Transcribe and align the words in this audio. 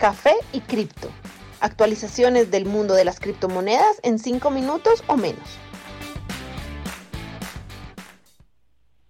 Café 0.00 0.32
y 0.54 0.60
Cripto. 0.60 1.10
Actualizaciones 1.60 2.50
del 2.50 2.64
mundo 2.64 2.94
de 2.94 3.04
las 3.04 3.20
criptomonedas 3.20 4.00
en 4.02 4.18
5 4.18 4.50
minutos 4.50 5.04
o 5.06 5.18
menos. 5.18 5.58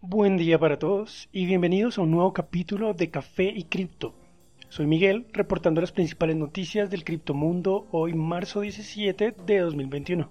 Buen 0.00 0.36
día 0.36 0.58
para 0.58 0.80
todos 0.80 1.28
y 1.30 1.46
bienvenidos 1.46 1.96
a 1.96 2.02
un 2.02 2.10
nuevo 2.10 2.32
capítulo 2.32 2.92
de 2.92 3.08
Café 3.08 3.52
y 3.54 3.66
Cripto. 3.66 4.14
Soy 4.68 4.88
Miguel, 4.88 5.28
reportando 5.32 5.80
las 5.80 5.92
principales 5.92 6.34
noticias 6.34 6.90
del 6.90 7.04
criptomundo 7.04 7.86
hoy 7.92 8.14
marzo 8.14 8.62
17 8.62 9.36
de 9.46 9.58
2021. 9.60 10.28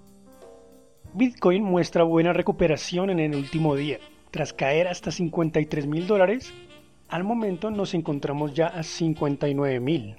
Bitcoin 1.14 1.64
muestra 1.64 2.04
buena 2.04 2.34
recuperación 2.34 3.10
en 3.12 3.22
el 3.22 3.34
último 3.34 3.78
día. 3.78 4.00
Tras 4.30 4.52
caer 4.52 4.90
hasta 4.90 5.10
53 5.10 5.88
mil 5.88 6.06
dólares, 6.06 6.52
al 7.08 7.24
momento 7.24 7.72
nos 7.72 7.94
encontramos 7.94 8.54
ya 8.54 8.68
a 8.68 8.84
59 8.84 9.80
mil. 9.80 10.18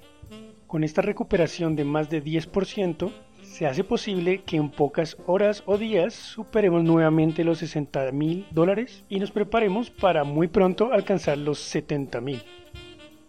Con 0.71 0.85
esta 0.85 1.01
recuperación 1.01 1.75
de 1.75 1.83
más 1.83 2.09
de 2.09 2.23
10%, 2.23 3.11
se 3.41 3.67
hace 3.67 3.83
posible 3.83 4.43
que 4.45 4.55
en 4.55 4.69
pocas 4.69 5.17
horas 5.25 5.63
o 5.65 5.77
días 5.77 6.13
superemos 6.13 6.81
nuevamente 6.81 7.43
los 7.43 7.57
60 7.57 8.09
mil 8.13 8.47
dólares 8.51 9.03
y 9.09 9.19
nos 9.19 9.31
preparemos 9.31 9.89
para 9.89 10.23
muy 10.23 10.47
pronto 10.47 10.93
alcanzar 10.93 11.37
los 11.37 11.59
70 11.59 12.21
mil. 12.21 12.41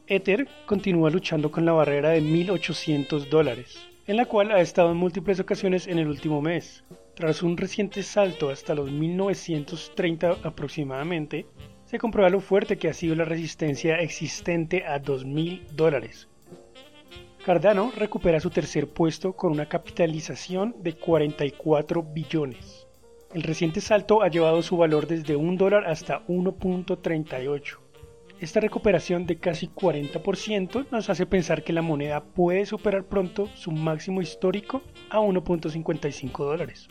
Ether 0.06 0.46
continúa 0.66 1.10
luchando 1.10 1.50
con 1.50 1.64
la 1.64 1.72
barrera 1.72 2.10
de 2.10 2.22
1.800 2.22 3.28
dólares, 3.28 3.88
en 4.06 4.18
la 4.18 4.26
cual 4.26 4.52
ha 4.52 4.60
estado 4.60 4.92
en 4.92 4.98
múltiples 4.98 5.40
ocasiones 5.40 5.88
en 5.88 5.98
el 5.98 6.06
último 6.06 6.40
mes. 6.40 6.84
Tras 7.16 7.42
un 7.42 7.56
reciente 7.56 8.04
salto 8.04 8.50
hasta 8.50 8.76
los 8.76 8.92
1930 8.92 10.36
aproximadamente, 10.44 11.46
se 11.86 11.98
comprueba 11.98 12.30
lo 12.30 12.38
fuerte 12.38 12.78
que 12.78 12.88
ha 12.88 12.94
sido 12.94 13.16
la 13.16 13.24
resistencia 13.24 13.96
existente 13.96 14.86
a 14.86 15.02
2.000 15.02 15.70
dólares, 15.72 16.28
Cardano 17.44 17.90
recupera 17.96 18.38
su 18.38 18.50
tercer 18.50 18.86
puesto 18.86 19.32
con 19.32 19.50
una 19.50 19.66
capitalización 19.66 20.76
de 20.78 20.92
44 20.92 22.00
billones. 22.00 22.86
El 23.34 23.42
reciente 23.42 23.80
salto 23.80 24.22
ha 24.22 24.28
llevado 24.28 24.62
su 24.62 24.76
valor 24.76 25.08
desde 25.08 25.34
1 25.34 25.56
dólar 25.56 25.88
hasta 25.88 26.24
1.38. 26.28 27.78
Esta 28.38 28.60
recuperación 28.60 29.26
de 29.26 29.38
casi 29.38 29.66
40% 29.66 30.86
nos 30.92 31.10
hace 31.10 31.26
pensar 31.26 31.64
que 31.64 31.72
la 31.72 31.82
moneda 31.82 32.22
puede 32.22 32.64
superar 32.64 33.06
pronto 33.06 33.48
su 33.56 33.72
máximo 33.72 34.22
histórico 34.22 34.82
a 35.10 35.18
1.55 35.18 36.44
dólares. 36.44 36.88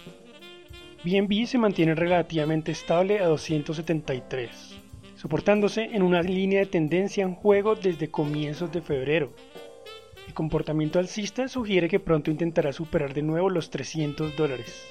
BNB 1.05 1.45
se 1.45 1.59
mantiene 1.59 1.95
relativamente 1.95 2.73
estable 2.73 3.19
a 3.19 3.27
273, 3.27 4.75
soportándose 5.15 5.85
en 5.93 6.03
una 6.03 6.21
línea 6.21 6.59
de 6.59 6.65
tendencia 6.65 7.23
en 7.23 7.35
juego 7.35 7.75
desde 7.75 8.11
comienzos 8.11 8.69
de 8.73 8.81
febrero, 8.81 9.31
el 10.31 10.35
comportamiento 10.35 10.97
alcista 10.97 11.49
sugiere 11.49 11.89
que 11.89 11.99
pronto 11.99 12.31
intentará 12.31 12.71
superar 12.71 13.13
de 13.13 13.21
nuevo 13.21 13.49
los 13.49 13.69
300 13.69 14.37
dólares. 14.37 14.87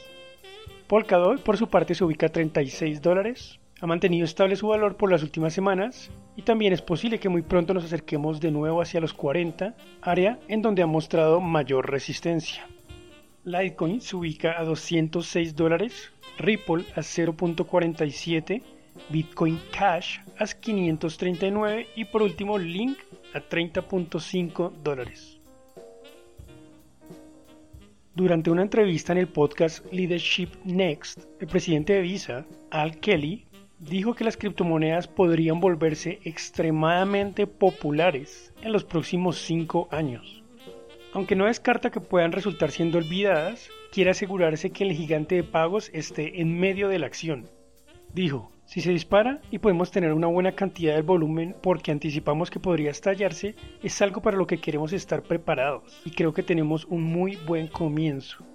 Polkadot 0.86 1.42
por 1.42 1.56
su 1.56 1.66
parte 1.69 1.94
se 1.94 2.05
ubica 2.05 2.27
a 2.27 2.28
36 2.28 3.00
dólares, 3.00 3.58
ha 3.80 3.86
mantenido 3.86 4.27
estable 4.27 4.55
su 4.55 4.69
valor 4.69 4.98
por 4.98 5.10
las 5.10 5.22
últimas 5.22 5.55
semanas 5.55 6.10
y 6.36 6.42
también 6.42 6.74
es 6.74 6.82
posible 6.82 7.19
que 7.19 7.30
muy 7.30 7.41
pronto 7.41 7.72
nos 7.72 7.84
acerquemos 7.84 8.38
de 8.38 8.50
nuevo 8.50 8.82
hacia 8.82 9.00
los 9.00 9.14
40, 9.14 9.74
área 10.02 10.38
en 10.48 10.60
donde 10.60 10.82
ha 10.82 10.86
mostrado 10.86 11.41
mayor 11.41 11.91
resistencia. 11.91 12.69
Litecoin 13.44 14.02
se 14.02 14.16
ubica 14.16 14.60
a 14.60 14.64
206 14.64 15.56
dólares, 15.56 16.12
Ripple 16.36 16.84
a 16.94 17.00
0.47, 17.00 18.62
Bitcoin 19.08 19.58
Cash 19.72 20.19
a 20.38 20.44
539 20.44 21.86
y 21.97 22.04
por 22.04 22.20
último 22.20 22.58
Link 22.58 22.98
a 23.34 23.41
30.5 23.41 24.73
dólares. 24.83 25.41
Durante 28.14 28.50
una 28.50 28.62
entrevista 28.62 29.12
en 29.12 29.19
el 29.19 29.28
podcast 29.28 29.84
Leadership 29.93 30.49
Next, 30.65 31.25
el 31.41 31.47
presidente 31.47 31.93
de 31.94 32.00
Visa, 32.03 32.44
Al 32.71 32.99
Kelly, 32.99 33.47
dijo 33.78 34.15
que 34.15 34.25
las 34.25 34.37
criptomonedas 34.37 35.09
podrían 35.09 35.60
volverse 35.60 36.19
extremadamente 36.25 37.47
populares 37.47 38.53
en 38.62 38.72
los 38.72 38.84
próximos 38.84 39.38
5 39.38 39.88
años. 39.91 40.43
Aunque 41.12 41.34
no 41.34 41.47
descarta 41.47 41.91
que 41.91 42.00
puedan 42.00 42.33
resultar 42.33 42.71
siendo 42.71 42.99
olvidadas, 42.99 43.69
quiere 43.91 44.10
asegurarse 44.10 44.71
que 44.71 44.84
el 44.84 44.93
gigante 44.93 45.37
de 45.37 45.43
pagos 45.43 45.91
esté 45.93 46.41
en 46.41 46.59
medio 46.59 46.88
de 46.88 46.99
la 46.99 47.06
acción. 47.06 47.49
Dijo, 48.12 48.53
si 48.70 48.81
se 48.81 48.92
dispara 48.92 49.41
y 49.50 49.58
podemos 49.58 49.91
tener 49.91 50.12
una 50.12 50.28
buena 50.28 50.53
cantidad 50.53 50.94
de 50.94 51.03
volumen 51.03 51.56
porque 51.60 51.91
anticipamos 51.91 52.53
que 52.53 52.60
podría 52.60 52.92
estallarse, 52.92 53.56
es 53.82 54.00
algo 54.00 54.22
para 54.22 54.36
lo 54.36 54.47
que 54.47 54.58
queremos 54.58 54.92
estar 54.92 55.25
preparados 55.25 56.00
y 56.04 56.12
creo 56.12 56.32
que 56.32 56.44
tenemos 56.44 56.84
un 56.84 57.03
muy 57.03 57.34
buen 57.34 57.66
comienzo. 57.66 58.47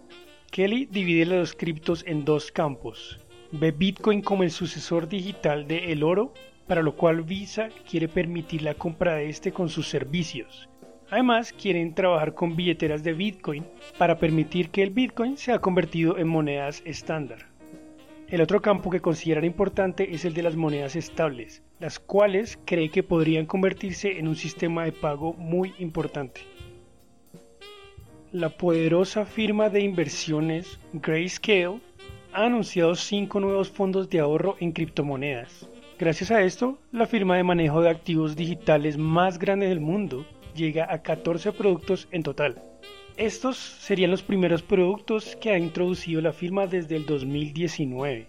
Kelly 0.51 0.85
divide 0.85 1.25
los 1.25 1.53
criptos 1.53 2.05
en 2.07 2.23
dos 2.23 2.49
campos. 2.49 3.19
Ve 3.51 3.71
Bitcoin 3.71 4.21
como 4.21 4.43
el 4.43 4.51
sucesor 4.51 5.09
digital 5.09 5.67
de 5.67 5.91
el 5.91 6.01
oro, 6.01 6.33
para 6.65 6.81
lo 6.81 6.95
cual 6.95 7.23
Visa 7.23 7.67
quiere 7.89 8.07
permitir 8.07 8.61
la 8.61 8.75
compra 8.75 9.15
de 9.15 9.27
este 9.27 9.51
con 9.51 9.67
sus 9.67 9.89
servicios. 9.89 10.69
Además, 11.09 11.51
quieren 11.51 11.93
trabajar 11.93 12.33
con 12.33 12.55
billeteras 12.55 13.03
de 13.03 13.11
Bitcoin 13.11 13.65
para 13.97 14.17
permitir 14.17 14.69
que 14.69 14.81
el 14.81 14.91
Bitcoin 14.91 15.35
sea 15.35 15.59
convertido 15.59 16.17
en 16.17 16.29
monedas 16.29 16.81
estándar. 16.85 17.53
El 18.27 18.41
otro 18.41 18.59
campo 18.59 18.89
que 18.89 19.01
consideran 19.01 19.45
importante 19.45 20.15
es 20.15 20.25
el 20.25 20.33
de 20.33 20.41
las 20.41 20.55
monedas 20.55 20.95
estables, 20.95 21.61
las 21.79 21.99
cuales 21.99 22.57
cree 22.65 22.89
que 22.89 23.03
podrían 23.03 23.45
convertirse 23.45 24.17
en 24.17 24.27
un 24.27 24.35
sistema 24.35 24.83
de 24.83 24.91
pago 24.91 25.33
muy 25.33 25.75
importante. 25.77 26.41
La 28.31 28.49
poderosa 28.49 29.25
firma 29.25 29.69
de 29.69 29.81
inversiones 29.81 30.79
Grayscale 30.93 31.79
ha 32.33 32.45
anunciado 32.45 32.95
cinco 32.95 33.39
nuevos 33.39 33.69
fondos 33.69 34.09
de 34.09 34.19
ahorro 34.19 34.55
en 34.59 34.71
criptomonedas. 34.71 35.69
Gracias 35.99 36.31
a 36.31 36.41
esto, 36.41 36.79
la 36.91 37.05
firma 37.05 37.37
de 37.37 37.43
manejo 37.43 37.81
de 37.81 37.89
activos 37.89 38.35
digitales 38.35 38.97
más 38.97 39.37
grande 39.37 39.67
del 39.67 39.81
mundo 39.81 40.25
llega 40.55 40.91
a 40.91 41.03
14 41.03 41.51
productos 41.51 42.07
en 42.11 42.23
total. 42.23 42.61
Estos 43.17 43.55
serían 43.55 44.11
los 44.11 44.23
primeros 44.23 44.61
productos 44.61 45.37
que 45.37 45.51
ha 45.51 45.57
introducido 45.57 46.19
la 46.19 46.33
firma 46.33 46.67
desde 46.67 46.97
el 46.97 47.05
2019. 47.05 48.27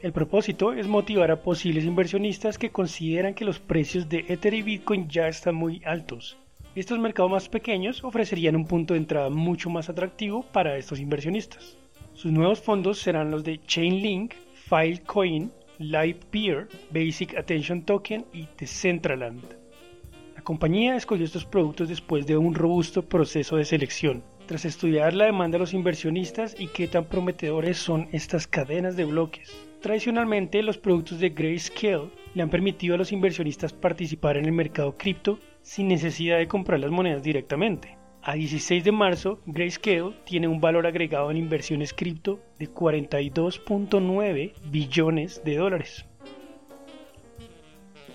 El 0.00 0.12
propósito 0.12 0.72
es 0.72 0.86
motivar 0.86 1.30
a 1.30 1.42
posibles 1.42 1.84
inversionistas 1.84 2.56
que 2.56 2.70
consideran 2.70 3.34
que 3.34 3.44
los 3.44 3.58
precios 3.58 4.08
de 4.08 4.24
Ether 4.28 4.54
y 4.54 4.62
Bitcoin 4.62 5.06
ya 5.06 5.28
están 5.28 5.54
muy 5.54 5.82
altos. 5.84 6.38
Estos 6.74 6.98
mercados 6.98 7.30
más 7.30 7.48
pequeños 7.50 8.02
ofrecerían 8.02 8.56
un 8.56 8.64
punto 8.64 8.94
de 8.94 9.00
entrada 9.00 9.28
mucho 9.28 9.68
más 9.68 9.90
atractivo 9.90 10.44
para 10.50 10.78
estos 10.78 10.98
inversionistas. 10.98 11.76
Sus 12.14 12.32
nuevos 12.32 12.58
fondos 12.58 13.00
serán 13.00 13.30
los 13.30 13.44
de 13.44 13.60
Chainlink, 13.66 14.32
Filecoin, 14.54 15.52
Lightpeer, 15.78 16.68
Basic 16.90 17.36
Attention 17.36 17.82
Token 17.82 18.24
y 18.32 18.48
Decentraland. 18.58 19.61
La 20.42 20.46
compañía 20.46 20.96
escogió 20.96 21.24
estos 21.24 21.44
productos 21.44 21.88
después 21.88 22.26
de 22.26 22.36
un 22.36 22.52
robusto 22.52 23.08
proceso 23.08 23.54
de 23.54 23.64
selección, 23.64 24.24
tras 24.46 24.64
estudiar 24.64 25.14
la 25.14 25.26
demanda 25.26 25.54
de 25.54 25.60
los 25.60 25.72
inversionistas 25.72 26.56
y 26.58 26.66
qué 26.66 26.88
tan 26.88 27.04
prometedores 27.04 27.78
son 27.78 28.08
estas 28.10 28.48
cadenas 28.48 28.96
de 28.96 29.04
bloques. 29.04 29.56
Tradicionalmente, 29.80 30.64
los 30.64 30.78
productos 30.78 31.20
de 31.20 31.28
Grayscale 31.28 32.10
le 32.34 32.42
han 32.42 32.50
permitido 32.50 32.96
a 32.96 32.98
los 32.98 33.12
inversionistas 33.12 33.72
participar 33.72 34.36
en 34.36 34.46
el 34.46 34.50
mercado 34.50 34.96
cripto 34.96 35.38
sin 35.62 35.86
necesidad 35.86 36.38
de 36.38 36.48
comprar 36.48 36.80
las 36.80 36.90
monedas 36.90 37.22
directamente. 37.22 37.96
A 38.20 38.34
16 38.34 38.82
de 38.82 38.90
marzo, 38.90 39.38
Grayscale 39.46 40.16
tiene 40.24 40.48
un 40.48 40.60
valor 40.60 40.88
agregado 40.88 41.30
en 41.30 41.36
inversiones 41.36 41.94
cripto 41.94 42.40
de 42.58 42.68
42.9 42.68 44.54
billones 44.72 45.44
de 45.44 45.56
dólares. 45.56 46.04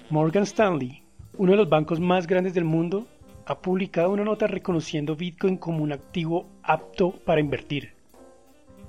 Morgan 0.10 0.44
Stanley 0.44 1.07
uno 1.38 1.52
de 1.52 1.58
los 1.58 1.70
bancos 1.70 2.00
más 2.00 2.26
grandes 2.26 2.54
del 2.54 2.64
mundo, 2.64 3.06
ha 3.46 3.60
publicado 3.60 4.12
una 4.12 4.24
nota 4.24 4.48
reconociendo 4.48 5.16
Bitcoin 5.16 5.58
como 5.58 5.84
un 5.84 5.92
activo 5.92 6.48
apto 6.64 7.12
para 7.12 7.40
invertir. 7.40 7.94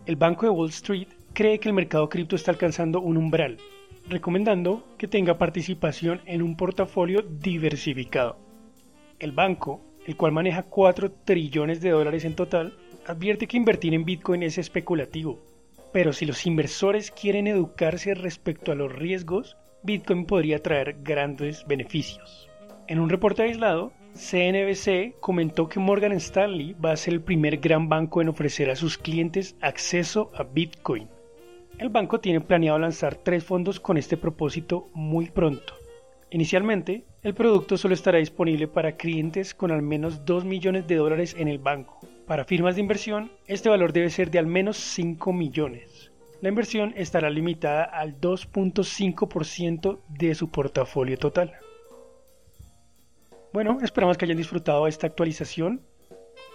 El 0.06 0.16
Banco 0.16 0.46
de 0.46 0.50
Wall 0.50 0.70
Street 0.70 1.08
cree 1.34 1.60
que 1.60 1.68
el 1.68 1.74
mercado 1.74 2.08
cripto 2.08 2.36
está 2.36 2.50
alcanzando 2.50 3.00
un 3.00 3.18
umbral, 3.18 3.58
recomendando 4.08 4.82
que 4.96 5.06
tenga 5.06 5.36
participación 5.36 6.22
en 6.24 6.42
un 6.42 6.56
portafolio 6.56 7.22
diversificado. 7.22 8.38
El 9.18 9.32
banco, 9.32 9.82
el 10.06 10.16
cual 10.16 10.32
maneja 10.32 10.62
4 10.62 11.12
trillones 11.24 11.82
de 11.82 11.90
dólares 11.90 12.24
en 12.24 12.34
total, 12.34 12.74
advierte 13.06 13.46
que 13.46 13.58
invertir 13.58 13.92
en 13.92 14.06
Bitcoin 14.06 14.42
es 14.42 14.56
especulativo, 14.56 15.38
pero 15.92 16.14
si 16.14 16.24
los 16.24 16.46
inversores 16.46 17.10
quieren 17.10 17.46
educarse 17.46 18.14
respecto 18.14 18.72
a 18.72 18.74
los 18.74 18.90
riesgos, 18.90 19.56
Bitcoin 19.82 20.26
podría 20.26 20.62
traer 20.62 20.96
grandes 21.02 21.64
beneficios. 21.66 22.48
En 22.88 22.98
un 22.98 23.08
reporte 23.08 23.42
aislado, 23.42 23.92
CNBC 24.14 25.20
comentó 25.20 25.68
que 25.68 25.78
Morgan 25.78 26.12
Stanley 26.12 26.74
va 26.74 26.92
a 26.92 26.96
ser 26.96 27.14
el 27.14 27.20
primer 27.20 27.58
gran 27.58 27.88
banco 27.88 28.20
en 28.20 28.28
ofrecer 28.28 28.70
a 28.70 28.76
sus 28.76 28.98
clientes 28.98 29.56
acceso 29.60 30.32
a 30.34 30.42
Bitcoin. 30.42 31.08
El 31.78 31.90
banco 31.90 32.18
tiene 32.18 32.40
planeado 32.40 32.78
lanzar 32.78 33.14
tres 33.14 33.44
fondos 33.44 33.78
con 33.78 33.96
este 33.96 34.16
propósito 34.16 34.88
muy 34.94 35.30
pronto. 35.30 35.74
Inicialmente, 36.30 37.04
el 37.22 37.34
producto 37.34 37.76
solo 37.76 37.94
estará 37.94 38.18
disponible 38.18 38.66
para 38.66 38.96
clientes 38.96 39.54
con 39.54 39.70
al 39.70 39.82
menos 39.82 40.24
2 40.24 40.44
millones 40.44 40.86
de 40.88 40.96
dólares 40.96 41.36
en 41.38 41.46
el 41.46 41.58
banco. 41.58 42.00
Para 42.26 42.44
firmas 42.44 42.74
de 42.74 42.82
inversión, 42.82 43.30
este 43.46 43.68
valor 43.68 43.92
debe 43.92 44.10
ser 44.10 44.30
de 44.30 44.38
al 44.38 44.46
menos 44.46 44.76
5 44.76 45.32
millones. 45.32 46.07
La 46.40 46.50
inversión 46.50 46.94
estará 46.96 47.30
limitada 47.30 47.82
al 47.82 48.20
2.5% 48.20 50.00
de 50.08 50.34
su 50.36 50.50
portafolio 50.50 51.18
total. 51.18 51.52
Bueno, 53.52 53.78
esperamos 53.82 54.16
que 54.16 54.24
hayan 54.24 54.36
disfrutado 54.36 54.86
esta 54.86 55.08
actualización. 55.08 55.82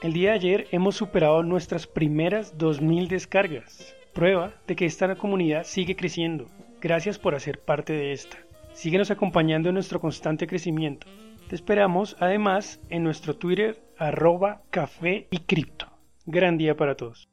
El 0.01 0.13
día 0.13 0.29
de 0.29 0.35
ayer 0.35 0.67
hemos 0.71 0.95
superado 0.95 1.43
nuestras 1.43 1.85
primeras 1.85 2.57
2.000 2.57 3.07
descargas, 3.07 3.93
prueba 4.13 4.53
de 4.67 4.75
que 4.77 4.85
esta 4.85 5.15
comunidad 5.15 5.65
sigue 5.65 5.97
creciendo. 5.97 6.47
Gracias 6.79 7.19
por 7.19 7.35
hacer 7.35 7.59
parte 7.59 7.91
de 7.91 8.13
esta. 8.13 8.37
Síguenos 8.73 9.11
acompañando 9.11 9.67
en 9.67 9.75
nuestro 9.75 9.99
constante 9.99 10.47
crecimiento. 10.47 11.07
Te 11.49 11.55
esperamos 11.55 12.15
además 12.19 12.79
en 12.89 13.03
nuestro 13.03 13.35
Twitter 13.35 13.83
arroba 13.97 14.61
café 14.69 15.27
y 15.29 15.39
cripto. 15.39 15.87
Gran 16.25 16.57
día 16.57 16.77
para 16.77 16.95
todos. 16.95 17.32